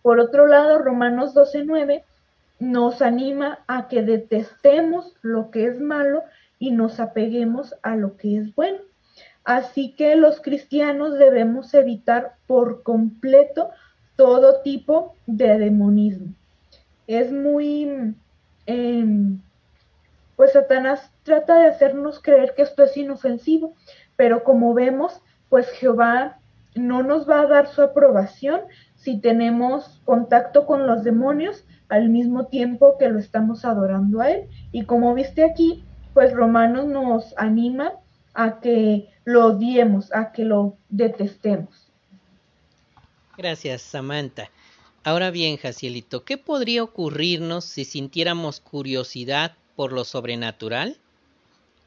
[0.00, 2.02] Por otro lado, Romanos 12:9
[2.58, 6.22] nos anima a que detestemos lo que es malo
[6.62, 8.78] y nos apeguemos a lo que es bueno.
[9.42, 13.70] Así que los cristianos debemos evitar por completo
[14.14, 16.32] todo tipo de demonismo.
[17.08, 18.14] Es muy,
[18.66, 19.40] em,
[20.36, 23.74] pues Satanás trata de hacernos creer que esto es inofensivo,
[24.14, 26.38] pero como vemos, pues Jehová
[26.76, 28.60] no nos va a dar su aprobación
[28.94, 34.48] si tenemos contacto con los demonios al mismo tiempo que lo estamos adorando a Él.
[34.70, 37.92] Y como viste aquí, pues Romanos nos anima
[38.34, 41.88] a que lo odiemos, a que lo detestemos.
[43.36, 44.50] Gracias, Samantha.
[45.04, 50.96] Ahora bien, Jacielito, ¿qué podría ocurrirnos si sintiéramos curiosidad por lo sobrenatural?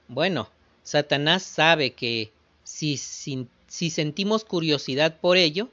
[0.07, 0.49] Bueno,
[0.83, 2.31] Satanás sabe que
[2.63, 5.69] si, si sentimos curiosidad por ello,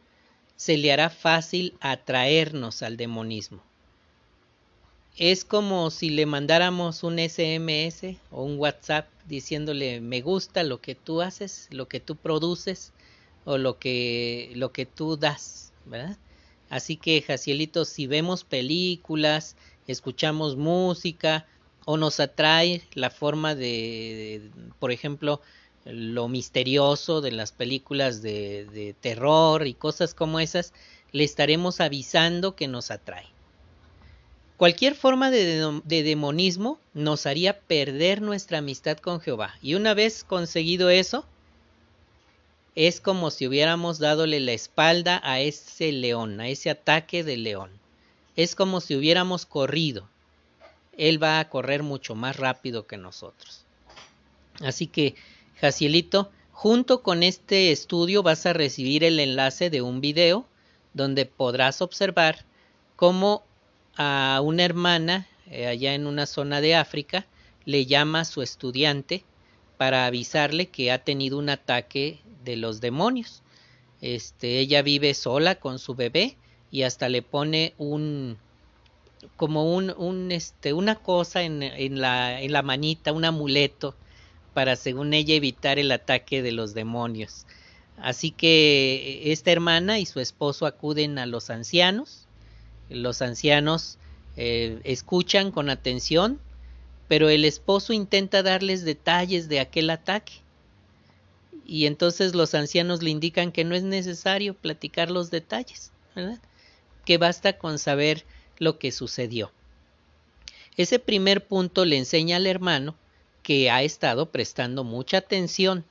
[0.57, 3.63] se le hará fácil atraernos al demonismo.
[5.19, 10.95] Es como si le mandáramos un SMS o un WhatsApp diciéndole me gusta lo que
[10.95, 12.93] tú haces, lo que tú produces
[13.45, 16.17] o lo que, lo que tú das, ¿verdad?
[16.71, 21.47] Así que, Jacielito, si vemos películas, escuchamos música
[21.85, 25.43] o nos atrae la forma de, por ejemplo,
[25.85, 30.73] lo misterioso de las películas de, de terror y cosas como esas,
[31.11, 33.32] le estaremos avisando que nos atrae.
[34.63, 39.57] Cualquier forma de, de, demonismo nos haría perder nuestra amistad con Jehová.
[39.61, 41.27] Y una vez conseguido eso,
[42.77, 47.73] es como si hubiéramos dadole la espalda a ese león, a ese ataque del león.
[48.37, 50.09] Es como si hubiéramos corrido.
[50.97, 53.65] Él va a correr mucho más rápido que nosotros.
[54.61, 55.17] Así que,
[55.61, 60.47] Jacielito, junto con este estudio vas a recibir el enlace de un video
[60.95, 62.45] donde podrás observar
[62.95, 63.43] cómo
[63.97, 67.27] a una hermana eh, allá en una zona de África,
[67.65, 69.25] le llama a su estudiante
[69.77, 73.43] para avisarle que ha tenido un ataque de los demonios.
[74.01, 76.37] Este, ella vive sola con su bebé
[76.71, 78.39] y hasta le pone un
[79.37, 81.61] como un, este una cosa en,
[82.01, 83.95] la, en la manita, un amuleto
[84.55, 87.47] para según ella evitar el ataque de los demonios.
[87.99, 92.22] Así que esta hermana y su esposo acuden a los ancianos
[92.95, 93.99] los ancianos
[94.37, 96.41] eh, escuchan con atención,
[97.09, 100.35] pero el esposo intenta darles detalles de aquel ataque.
[101.67, 105.93] Y entonces los ancianos le indican que no es necesario platicar los detalles,
[107.05, 108.25] que basta con saber
[108.59, 109.53] lo que sucedió.
[110.77, 112.97] Ese primer punto le enseña al hermano
[113.43, 115.85] que ha estado prestando mucha atención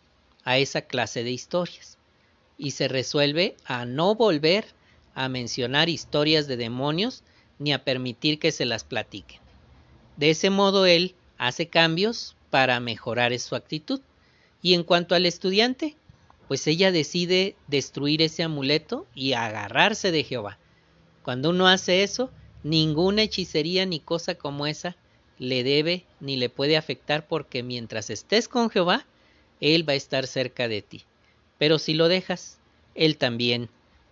[0.44, 1.98] a esa clase de historias
[2.58, 4.66] y se resuelve a no volver
[5.13, 7.24] a mencionar historias de demonios
[7.60, 9.39] ni a permitir que se las platiquen.
[10.17, 14.02] De ese modo él hace cambios para mejorar su actitud.
[14.62, 15.95] Y en cuanto al estudiante,
[16.47, 20.60] pues ella decide destruir ese amuleto y agarrarse de Jehová.
[21.24, 22.30] Cuando uno hace eso,
[22.62, 24.95] ninguna hechicería ni cosa como esa
[25.39, 29.08] le debe ni le puede afectar porque mientras estés con Jehová,
[29.60, 31.04] Él va a estar cerca de ti.
[31.58, 32.60] Pero si lo dejas,
[32.93, 33.69] Él también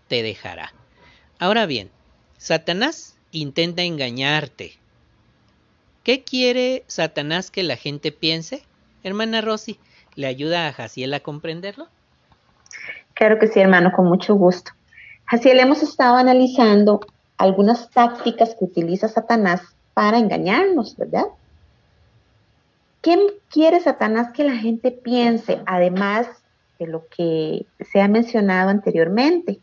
[0.07, 0.73] te dejará.
[1.39, 1.89] Ahora bien,
[2.37, 4.73] Satanás intenta engañarte.
[6.03, 8.63] ¿Qué quiere Satanás que la gente piense?
[9.03, 9.79] Hermana Rosy,
[10.15, 11.87] ¿le ayuda a Jaciel a comprenderlo?
[13.13, 14.71] Claro que sí, hermano, con mucho gusto.
[15.31, 16.99] Le hemos estado analizando
[17.37, 19.61] algunas tácticas que utiliza Satanás
[19.93, 21.25] para engañarnos, ¿verdad?
[23.01, 23.17] ¿Qué
[23.49, 26.27] quiere Satanás que la gente piense, además
[26.79, 29.59] de lo que se ha mencionado anteriormente?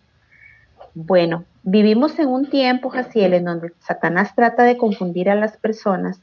[0.94, 6.20] Bueno, vivimos en un tiempo, Jaciel, en donde Satanás trata de confundir a las personas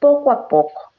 [0.00, 0.92] poco a poco.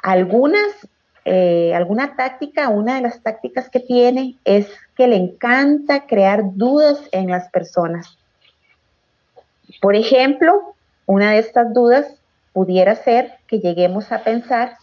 [0.00, 0.88] Algunas,
[1.24, 7.00] eh, alguna táctica, una de las tácticas que tiene es que le encanta crear dudas
[7.10, 8.16] en las personas.
[9.80, 10.74] Por ejemplo,
[11.06, 12.06] una de estas dudas
[12.52, 14.76] pudiera ser que lleguemos a pensar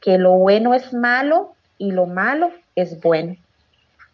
[0.00, 3.36] que lo bueno es malo y lo malo es bueno.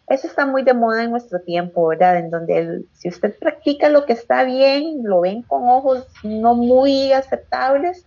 [0.07, 2.17] Eso está muy de moda en nuestro tiempo, ¿verdad?
[2.17, 7.13] En donde si usted practica lo que está bien, lo ven con ojos no muy
[7.13, 8.05] aceptables,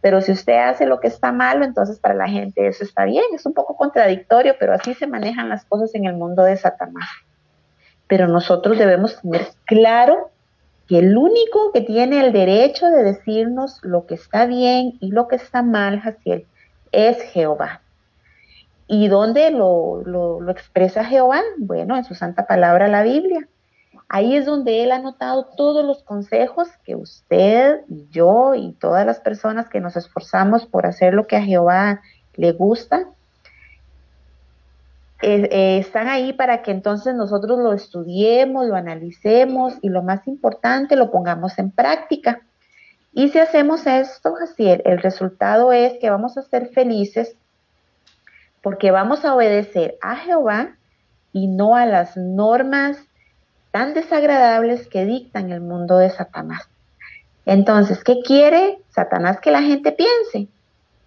[0.00, 3.24] pero si usted hace lo que está malo, entonces para la gente eso está bien.
[3.34, 7.08] Es un poco contradictorio, pero así se manejan las cosas en el mundo de Satanás.
[8.06, 10.30] Pero nosotros debemos tener claro
[10.86, 15.28] que el único que tiene el derecho de decirnos lo que está bien y lo
[15.28, 16.46] que está mal, Jaciel,
[16.92, 17.82] es Jehová.
[18.90, 21.42] ¿Y dónde lo, lo, expresa Jehová?
[21.58, 23.46] Bueno, en su santa palabra, la Biblia.
[24.08, 29.04] Ahí es donde Él ha notado todos los consejos que usted y yo y todas
[29.04, 32.00] las personas que nos esforzamos por hacer lo que a Jehová
[32.34, 33.06] le gusta,
[35.20, 40.26] eh, eh, están ahí para que entonces nosotros lo estudiemos, lo analicemos y lo más
[40.26, 42.40] importante, lo pongamos en práctica.
[43.12, 47.36] Y si hacemos esto, así el resultado es que vamos a ser felices
[48.62, 50.76] porque vamos a obedecer a Jehová
[51.32, 52.98] y no a las normas
[53.70, 56.68] tan desagradables que dictan el mundo de Satanás.
[57.46, 60.50] Entonces, ¿qué quiere Satanás que la gente piense?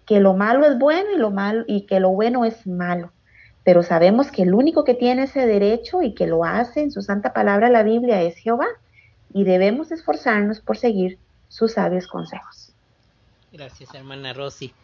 [0.06, 3.12] Que lo malo es bueno y lo malo y que lo bueno es malo
[3.64, 7.02] pero sabemos que el único que tiene ese derecho y que lo hace en su
[7.02, 8.66] santa palabra la Biblia es Jehová,
[9.34, 12.72] y debemos esforzarnos por seguir sus sabios consejos.
[13.50, 14.74] Gracias, hermana Rosy.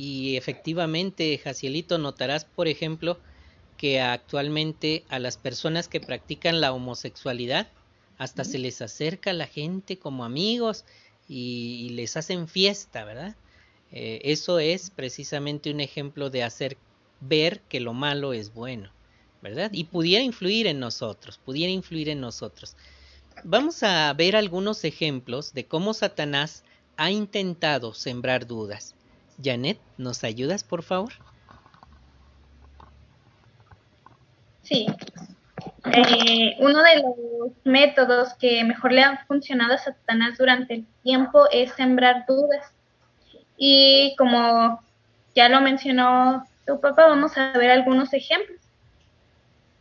[0.00, 3.18] Y efectivamente, Jacielito, notarás, por ejemplo,
[3.76, 7.66] que actualmente a las personas que practican la homosexualidad
[8.16, 10.84] hasta se les acerca la gente como amigos
[11.28, 13.34] y, les hacen fiesta, ¿verdad?
[13.90, 16.76] Eh, eso es precisamente un ejemplo de hacer
[17.18, 18.92] ver que lo malo es bueno,
[19.42, 19.72] ¿verdad?
[19.72, 22.76] Y pudiera influir en nosotros, pudiera influir en nosotros.
[23.42, 26.62] Vamos a ver algunos ejemplos de cómo Satanás
[26.96, 28.94] ha intentado sembrar dudas.
[29.42, 31.12] Janet, ¿nos ayudas, por favor?
[34.62, 34.86] Sí.
[35.92, 41.46] Eh, uno de los métodos que mejor le han funcionado a Satanás durante el tiempo
[41.50, 42.72] es sembrar dudas.
[43.56, 44.80] Y como
[45.34, 48.60] ya lo mencionó tu papá, vamos a ver algunos ejemplos.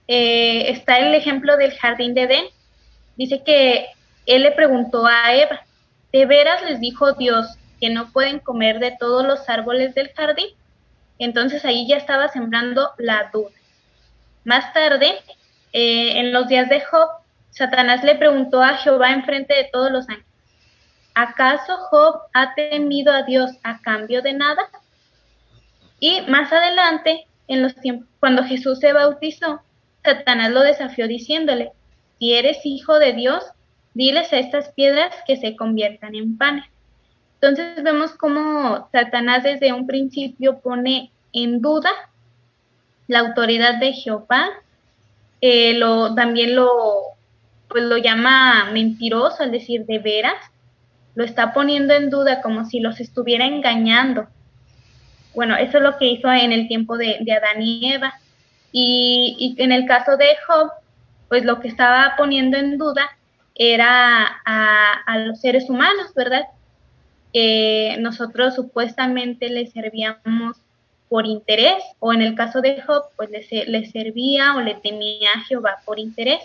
[0.08, 2.46] Eh, está el ejemplo del jardín de Edén.
[3.18, 3.88] Dice que
[4.26, 5.62] él le preguntó a Eva,
[6.12, 10.48] ¿de veras les dijo Dios que no pueden comer de todos los árboles del jardín?
[11.20, 13.52] Entonces ahí ya estaba sembrando la duda.
[14.44, 15.20] Más tarde,
[15.74, 17.10] eh, en los días de Job,
[17.52, 20.28] Satanás le preguntó a Jehová en frente de todos los ángeles,
[21.16, 24.70] ¿acaso Job ha temido a Dios a cambio de nada?
[26.00, 29.62] Y más adelante, en los tiempos, cuando Jesús se bautizó,
[30.04, 31.72] Satanás lo desafió diciéndole,
[32.20, 33.44] si eres hijo de Dios,
[33.94, 36.66] diles a estas piedras que se conviertan en panes.
[37.40, 41.92] Entonces vemos cómo Satanás desde un principio pone en duda
[43.08, 44.50] la autoridad de Jehová,
[45.42, 46.70] eh, lo, también lo,
[47.70, 50.36] pues lo llama mentiroso al decir de veras,
[51.16, 54.28] lo está poniendo en duda como si los estuviera engañando.
[55.34, 58.14] Bueno, eso es lo que hizo en el tiempo de, Adán y Eva.
[58.72, 60.72] Y, en el caso de Job,
[61.30, 63.10] pues lo que estaba poniendo en duda
[63.56, 66.44] era a, los seres humanos, ¿verdad?
[67.34, 70.58] Que nosotros supuestamente le servíamos
[71.10, 75.30] por interés, o en el caso de Job, pues le, le servía o le temía
[75.36, 76.40] a Jehová por interés.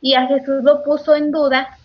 [0.00, 1.78] Y a Jesús lo puso en duda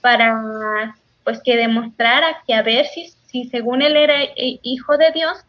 [0.00, 5.44] para pues que demostrara que a ver si, si según él era hijo de Dios,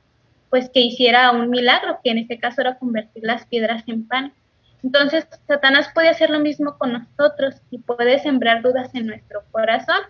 [0.50, 4.34] pues que hiciera un milagro, que en este caso era convertir las piedras en pan.
[4.84, 10.02] Entonces, Satanás puede hacer lo mismo con nosotros y puede sembrar dudas en nuestro corazón.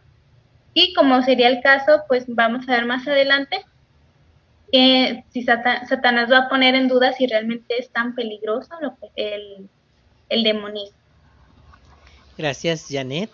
[0.74, 3.66] Y como sería el caso, pues vamos a ver más adelante
[4.72, 9.10] que si Satanás va a poner en duda si realmente es tan peligroso lo que
[9.16, 9.70] el,
[10.30, 10.98] el demonismo.
[12.38, 13.30] Gracias, Janet.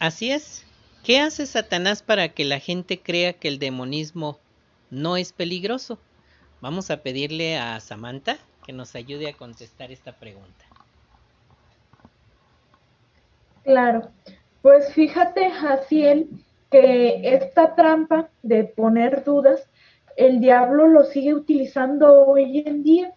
[0.00, 0.66] Así es.
[1.04, 4.38] ¿Qué hace Satanás para que la gente crea que el demonismo
[4.90, 5.98] no es peligroso?
[6.60, 10.64] Vamos a pedirle a Samantha que nos ayude a contestar esta pregunta.
[13.64, 14.10] Claro,
[14.60, 16.28] pues fíjate, Jaciel,
[16.70, 19.68] que esta trampa de poner dudas,
[20.16, 23.14] el diablo lo sigue utilizando hoy en día.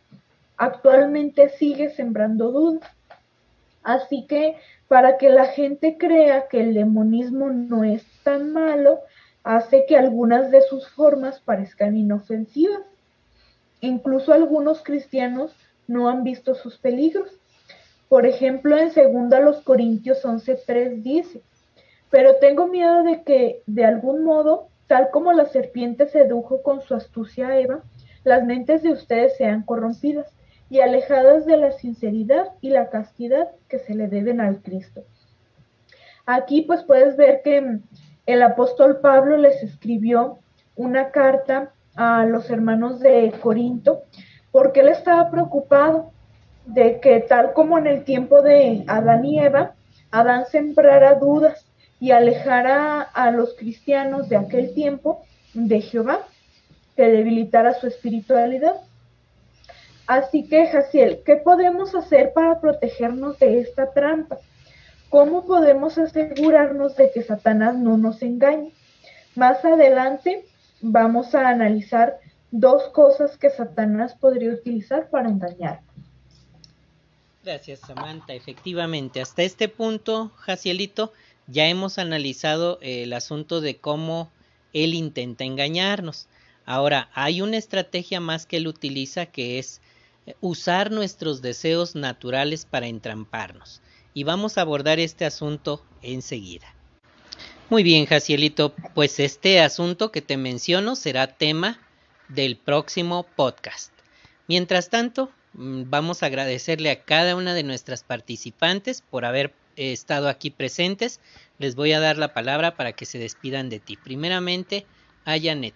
[0.57, 2.89] Actualmente sigue sembrando dudas.
[3.83, 8.99] Así que para que la gente crea que el demonismo no es tan malo,
[9.43, 12.81] hace que algunas de sus formas parezcan inofensivas.
[13.79, 15.55] Incluso algunos cristianos
[15.87, 17.39] no han visto sus peligros.
[18.07, 18.91] Por ejemplo, en
[19.29, 21.41] 2 Corintios 11:3 dice,
[22.11, 26.93] pero tengo miedo de que, de algún modo, tal como la serpiente sedujo con su
[26.93, 27.83] astucia a Eva,
[28.23, 30.27] las mentes de ustedes sean corrompidas
[30.69, 35.03] y alejadas de la sinceridad y la castidad que se le deben al Cristo.
[36.25, 37.79] Aquí pues puedes ver que
[38.25, 40.39] el apóstol Pablo les escribió
[40.75, 44.03] una carta a los hermanos de Corinto
[44.51, 46.11] porque él estaba preocupado
[46.65, 49.73] de que tal como en el tiempo de Adán y Eva,
[50.11, 51.70] Adán sembrara dudas
[52.01, 55.23] y alejara a los cristianos de aquel tiempo
[55.53, 56.27] de Jehová,
[56.95, 58.75] que debilitara su espiritualidad.
[60.07, 64.39] Así que, Jaciel, ¿qué podemos hacer para protegernos de esta trampa?
[65.09, 68.71] ¿Cómo podemos asegurarnos de que Satanás no nos engañe?
[69.35, 70.43] Más adelante
[70.81, 72.17] vamos a analizar
[72.49, 75.81] dos cosas que Satanás podría utilizar para engañar.
[77.43, 78.33] Gracias, Samantha.
[78.33, 81.11] Efectivamente, hasta este punto, Jacielito,
[81.51, 84.31] ya hemos analizado el asunto de cómo
[84.73, 86.27] él intenta engañarnos.
[86.65, 89.81] Ahora, hay una estrategia más que él utiliza que es
[90.25, 93.81] eh, usar nuestros deseos naturales para entramparnos
[94.13, 96.73] y vamos a abordar este asunto enseguida.
[97.69, 101.79] Muy bien, Jacielito, pues este asunto que te menciono será tema
[102.27, 103.91] del próximo podcast.
[104.47, 109.53] Mientras tanto, mm, vamos a agradecerle a cada una de nuestras participantes por haber
[109.89, 111.19] estado aquí presentes.
[111.57, 113.97] Les voy a dar la palabra para que se despidan de ti.
[113.97, 114.85] Primeramente,
[115.25, 115.73] a Janet.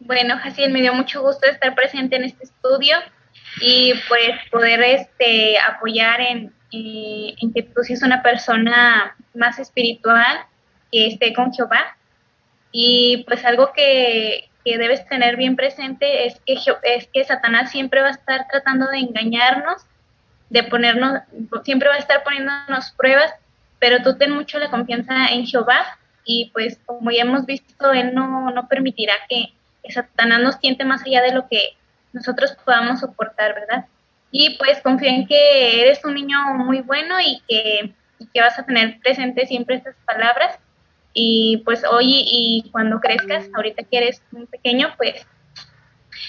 [0.00, 2.96] Bueno, Jaciel, me dio mucho gusto estar presente en este estudio
[3.60, 10.46] y pues poder este, apoyar en, eh, en que tú seas una persona más espiritual,
[10.90, 11.96] que esté con Jehová.
[12.72, 18.00] Y pues algo que, que debes tener bien presente es que, es que Satanás siempre
[18.00, 19.86] va a estar tratando de engañarnos,
[20.50, 21.20] de ponernos,
[21.64, 23.32] siempre va a estar poniéndonos pruebas,
[23.78, 28.14] pero tú ten mucho la confianza en Jehová y pues como ya hemos visto, Él
[28.14, 29.54] no, no permitirá que,
[29.90, 31.70] Satanás nos tiente más allá de lo que
[32.12, 33.86] nosotros podamos soportar, ¿verdad?
[34.30, 37.94] Y pues confío en que eres un niño muy bueno y que,
[38.34, 40.58] que vas a tener presente siempre estas palabras.
[41.14, 45.26] Y pues hoy y cuando crezcas, ahorita que eres muy pequeño, pues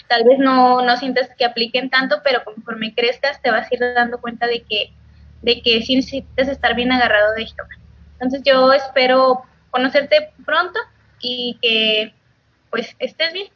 [0.08, 3.80] tal vez no, no sientas que apliquen tanto, pero conforme crezcas te vas a ir
[3.96, 4.92] dando cuenta de que,
[5.42, 7.64] de que sí necesitas estar bien agarrado de esto.
[8.14, 10.80] Entonces yo espero conocerte pronto
[11.22, 12.14] y que
[12.70, 13.48] pues estés bien.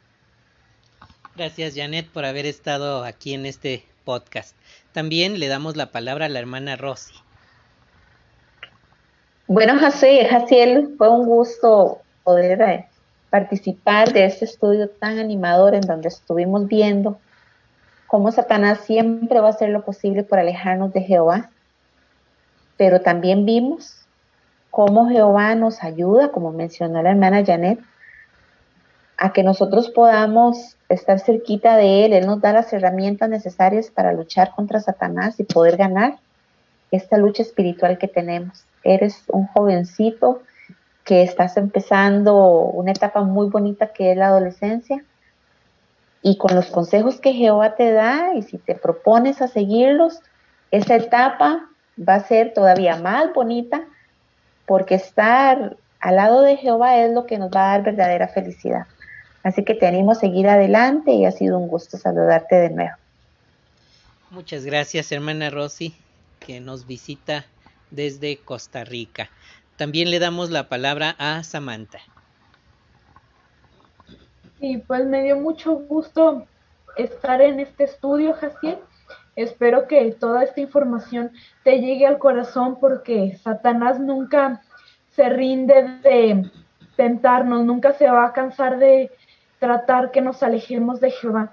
[1.36, 4.56] Gracias Janet por haber estado aquí en este podcast.
[4.92, 7.14] También le damos la palabra a la hermana Rosy.
[9.46, 12.86] Bueno, José, Jaciel, fue un gusto poder eh,
[13.34, 17.18] participar de este estudio tan animador en donde estuvimos viendo
[18.06, 21.50] cómo Satanás siempre va a hacer lo posible por alejarnos de Jehová,
[22.76, 24.06] pero también vimos
[24.70, 27.80] cómo Jehová nos ayuda, como mencionó la hermana Janet,
[29.16, 32.12] a que nosotros podamos estar cerquita de Él.
[32.12, 36.18] Él nos da las herramientas necesarias para luchar contra Satanás y poder ganar
[36.92, 38.64] esta lucha espiritual que tenemos.
[38.84, 40.42] Eres un jovencito
[41.04, 45.04] que estás empezando una etapa muy bonita que es la adolescencia.
[46.22, 50.20] Y con los consejos que Jehová te da y si te propones a seguirlos,
[50.70, 53.84] esa etapa va a ser todavía más bonita
[54.66, 58.86] porque estar al lado de Jehová es lo que nos va a dar verdadera felicidad.
[59.42, 62.96] Así que te animo a seguir adelante y ha sido un gusto saludarte de nuevo.
[64.30, 65.94] Muchas gracias, hermana Rosy,
[66.40, 67.44] que nos visita
[67.90, 69.28] desde Costa Rica.
[69.76, 71.98] También le damos la palabra a Samantha.
[74.60, 76.46] Sí, pues me dio mucho gusto
[76.96, 78.78] estar en este estudio, Jaciel.
[79.36, 81.32] Espero que toda esta información
[81.64, 84.62] te llegue al corazón porque Satanás nunca
[85.10, 86.50] se rinde de
[86.96, 89.10] tentarnos, nunca se va a cansar de
[89.58, 91.52] tratar que nos alejemos de Jehová.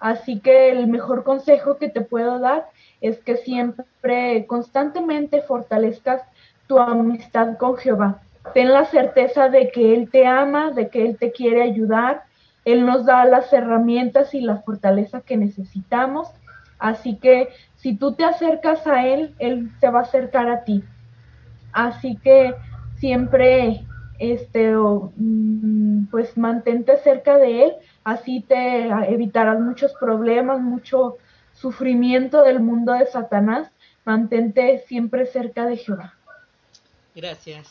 [0.00, 2.68] Así que el mejor consejo que te puedo dar
[3.00, 6.22] es que siempre, constantemente fortalezcas
[6.70, 8.20] tu amistad con Jehová.
[8.54, 12.22] Ten la certeza de que Él te ama, de que Él te quiere ayudar.
[12.64, 16.28] Él nos da las herramientas y la fortaleza que necesitamos.
[16.78, 20.84] Así que si tú te acercas a Él, Él se va a acercar a ti.
[21.72, 22.54] Así que
[22.98, 23.84] siempre,
[24.20, 27.72] este, mm, pues mantente cerca de Él,
[28.04, 31.16] así te evitarás muchos problemas, mucho
[31.52, 33.72] sufrimiento del mundo de Satanás.
[34.04, 36.14] Mantente siempre cerca de Jehová.
[37.14, 37.68] Gracias,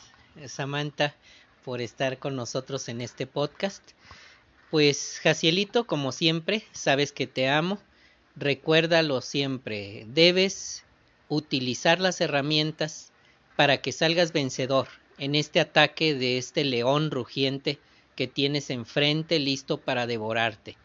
[0.47, 1.15] Samantha,
[1.63, 3.83] por estar con nosotros en este podcast.
[4.71, 7.79] Pues, Jacielito, como siempre, sabes que te amo
[8.39, 10.83] recuérdalo siempre, debes
[11.27, 13.11] utilizar las herramientas
[13.55, 14.87] para que salgas vencedor
[15.17, 17.79] en este ataque de este león rugiente
[18.15, 20.77] que tienes enfrente listo para devorarte.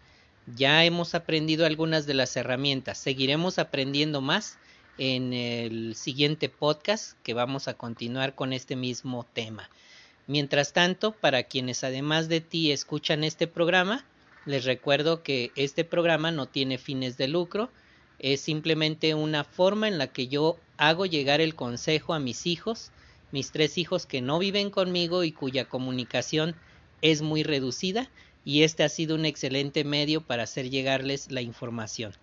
[0.56, 4.58] Ya hemos aprendido algunas de las herramientas, seguiremos aprendiendo más
[4.98, 9.68] en el siguiente podcast que vamos a continuar con este mismo tema.
[10.26, 14.04] Mientras tanto, para quienes además de ti escuchan este programa,
[14.46, 17.70] les recuerdo que este programa no tiene fines de lucro,
[18.18, 22.90] es simplemente una forma en la que yo hago llegar el consejo a mis hijos,
[23.32, 26.54] mis tres hijos que no viven conmigo y cuya comunicación
[27.02, 28.10] es muy reducida
[28.44, 32.14] y este ha sido un excelente medio para hacer llegarles la información.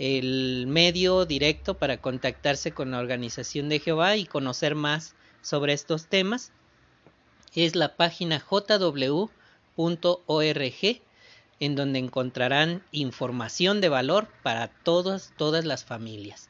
[0.00, 6.06] El medio directo para contactarse con la organización de Jehová y conocer más sobre estos
[6.06, 6.52] temas
[7.54, 9.36] es la página jw.org
[11.60, 16.48] en donde encontrarán información de valor para todas, todas las familias.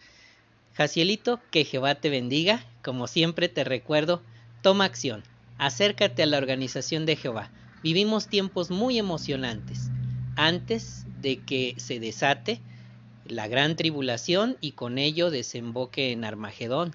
[0.74, 2.64] Jacielito, que Jehová te bendiga.
[2.84, 4.22] Como siempre te recuerdo,
[4.62, 5.24] toma acción,
[5.58, 7.50] acércate a la organización de Jehová.
[7.82, 9.90] Vivimos tiempos muy emocionantes
[10.36, 12.60] antes de que se desate
[13.30, 16.94] la gran tribulación y con ello desemboque en Armagedón.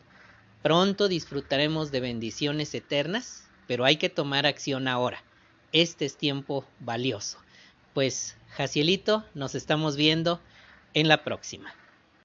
[0.62, 5.24] Pronto disfrutaremos de bendiciones eternas, pero hay que tomar acción ahora.
[5.72, 7.38] Este es tiempo valioso.
[7.94, 10.42] Pues, Jacielito, nos estamos viendo
[10.94, 11.74] en la próxima.